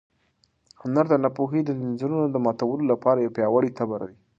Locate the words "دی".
4.09-4.15